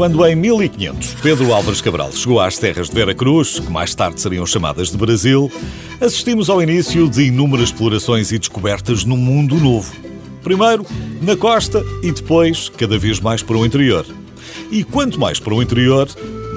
[0.00, 4.18] Quando em 1500 Pedro Álvares Cabral chegou às terras de Vera Cruz, que mais tarde
[4.18, 5.52] seriam chamadas de Brasil,
[6.00, 9.94] assistimos ao início de inúmeras explorações e descobertas no mundo novo.
[10.42, 10.86] Primeiro
[11.20, 14.06] na costa e depois cada vez mais para o interior.
[14.70, 16.08] E quanto mais para o interior,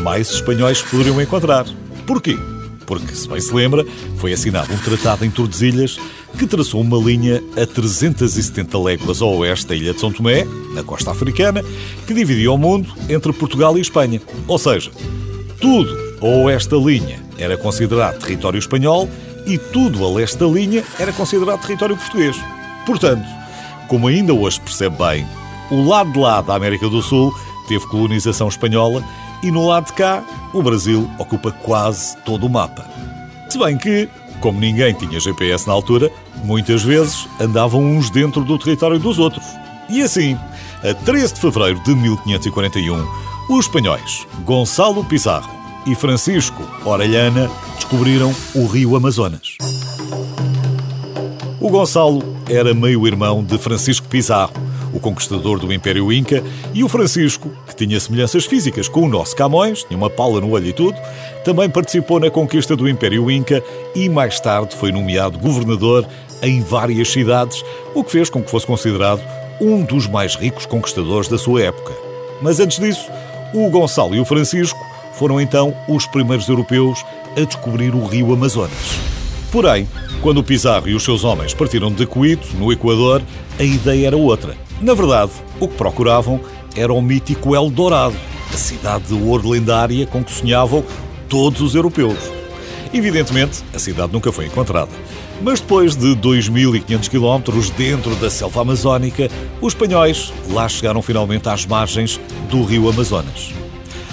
[0.02, 1.66] mais espanhóis poderiam encontrar.
[2.08, 2.38] Porquê?
[2.86, 3.86] Porque, se bem se lembra,
[4.18, 6.00] foi assinado um tratado em Tordesilhas
[6.38, 10.84] que traçou uma linha a 370 léguas ao oeste da ilha de São Tomé, na
[10.84, 11.64] costa africana,
[12.08, 14.22] que dividia o mundo entre Portugal e Espanha.
[14.48, 14.92] Ou seja,
[15.62, 19.08] tudo ao oeste da linha era considerado território espanhol
[19.46, 22.36] e tudo a leste da linha era considerado território português.
[22.86, 23.26] Portanto,
[23.88, 25.26] como ainda hoje percebe bem,
[25.70, 27.34] o lado de lá da América do Sul
[27.68, 29.04] teve colonização espanhola
[29.44, 32.86] e no lado de cá, o Brasil ocupa quase todo o mapa.
[33.50, 36.10] Se bem que, como ninguém tinha GPS na altura,
[36.44, 39.46] muitas vezes andavam uns dentro do território dos outros.
[39.90, 40.38] E assim,
[40.82, 43.06] a 13 de fevereiro de 1541,
[43.50, 45.52] os espanhóis Gonçalo Pizarro
[45.86, 49.58] e Francisco Orellana descobriram o rio Amazonas.
[51.60, 54.54] O Gonçalo era meio-irmão de Francisco Pizarro,
[54.94, 59.36] o conquistador do Império Inca, e o Francisco, que tinha semelhanças físicas com o nosso
[59.36, 60.98] Camões, tinha uma pala no olho e tudo,
[61.44, 63.64] também participou na conquista do Império Inca
[63.96, 66.06] e mais tarde foi nomeado governador
[66.42, 67.64] em várias cidades,
[67.94, 69.22] o que fez com que fosse considerado
[69.60, 71.94] um dos mais ricos conquistadores da sua época.
[72.42, 73.10] Mas antes disso,
[73.54, 74.80] o Gonçalo e o Francisco
[75.14, 77.04] foram então os primeiros europeus
[77.38, 79.00] a descobrir o rio Amazonas.
[79.52, 79.88] Porém,
[80.22, 83.22] quando o Pizarro e os seus homens partiram de Coito, no Equador,
[83.60, 84.58] a ideia era outra.
[84.84, 85.32] Na verdade,
[85.62, 86.42] o que procuravam
[86.76, 88.18] era o mítico Eldorado,
[88.54, 90.84] a cidade de ouro lendária com que sonhavam
[91.30, 92.18] todos os europeus.
[92.94, 94.92] Evidentemente, a cidade nunca foi encontrada.
[95.42, 99.32] Mas depois de 2.500 quilómetros dentro da selva amazónica,
[99.62, 102.20] os espanhóis lá chegaram finalmente às margens
[102.50, 103.54] do rio Amazonas.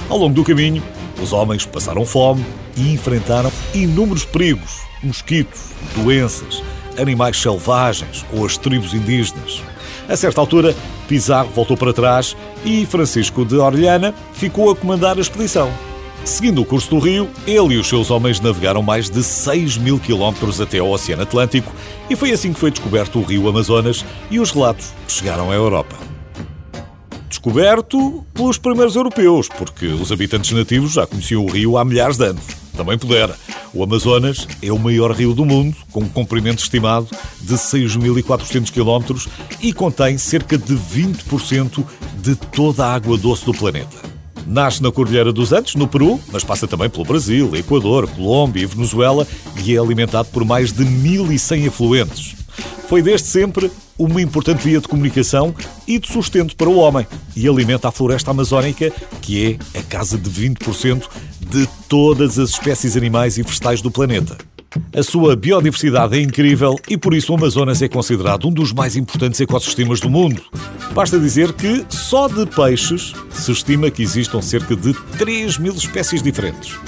[0.09, 0.85] Ao longo do caminho,
[1.21, 2.47] os homens passaram fome
[2.77, 5.63] e enfrentaram inúmeros perigos, mosquitos,
[5.97, 6.63] doenças,
[6.97, 9.65] animais selvagens ou as tribos indígenas.
[10.11, 10.75] A certa altura,
[11.07, 15.73] Pizarro voltou para trás e Francisco de Orellana ficou a comandar a expedição.
[16.25, 20.01] Seguindo o curso do rio, ele e os seus homens navegaram mais de 6 mil
[20.01, 21.73] quilómetros até ao Oceano Atlântico
[22.11, 25.95] e foi assim que foi descoberto o rio Amazonas e os relatos chegaram à Europa.
[27.29, 32.25] Descoberto pelos primeiros europeus, porque os habitantes nativos já conheciam o rio há milhares de
[32.25, 32.45] anos.
[32.77, 33.37] Também pudera.
[33.73, 37.09] O Amazonas é o maior rio do mundo, com um comprimento estimado
[37.41, 39.29] de 6.400 km
[39.61, 41.85] e contém cerca de 20%
[42.21, 43.97] de toda a água doce do planeta.
[44.45, 48.67] Nasce na Cordilheira dos Andes, no Peru, mas passa também pelo Brasil, Equador, Colômbia e
[48.67, 49.25] Venezuela
[49.65, 52.35] e é alimentado por mais de 1.100 afluentes.
[52.89, 55.55] Foi desde sempre uma importante via de comunicação
[55.87, 57.07] e de sustento para o homem
[57.37, 58.91] e alimenta a floresta amazónica,
[59.23, 61.05] que é a casa de 20%
[61.51, 64.39] de todas as espécies animais e vegetais do planeta.
[64.97, 68.95] A sua biodiversidade é incrível e por isso o Amazonas é considerado um dos mais
[68.95, 70.41] importantes ecossistemas do mundo.
[70.93, 76.23] Basta dizer que só de peixes se estima que existam cerca de 3 mil espécies
[76.23, 76.79] diferentes.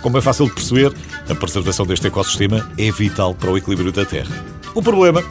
[0.00, 0.92] Como é fácil de perceber,
[1.28, 4.44] a preservação deste ecossistema é vital para o equilíbrio da Terra.
[4.72, 5.24] O problema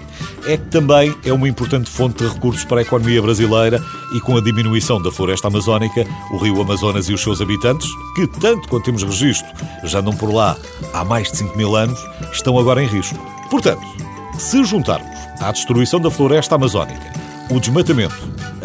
[0.45, 3.81] é que também é uma importante fonte de recursos para a economia brasileira
[4.13, 8.27] e com a diminuição da floresta amazónica, o rio Amazonas e os seus habitantes, que
[8.27, 9.49] tanto quanto temos registro
[9.83, 10.57] já andam por lá
[10.93, 11.99] há mais de 5 mil anos,
[12.31, 13.17] estão agora em risco.
[13.49, 13.81] Portanto,
[14.37, 17.13] se juntarmos à destruição da floresta amazónica,
[17.49, 18.15] o desmatamento,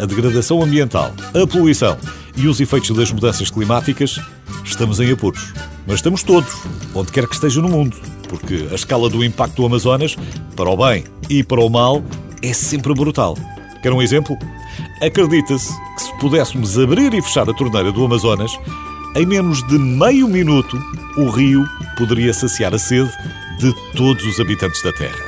[0.01, 1.97] a degradação ambiental, a poluição
[2.35, 4.19] e os efeitos das mudanças climáticas,
[4.63, 5.53] estamos em apuros.
[5.85, 6.53] Mas estamos todos,
[6.93, 7.97] onde quer que esteja no mundo,
[8.29, 10.15] porque a escala do impacto do Amazonas,
[10.55, 12.01] para o bem e para o mal,
[12.41, 13.35] é sempre brutal.
[13.81, 14.37] Quer um exemplo?
[15.01, 18.57] Acredita-se que se pudéssemos abrir e fechar a torneira do Amazonas,
[19.15, 20.79] em menos de meio minuto,
[21.17, 21.65] o rio
[21.97, 23.11] poderia saciar a sede
[23.59, 25.19] de todos os habitantes da Terra.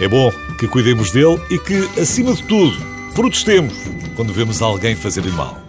[0.00, 2.76] É bom que cuidemos dele e que, acima de tudo,
[3.14, 3.74] protestemos
[4.14, 5.63] quando vemos alguém fazer-lhe mal.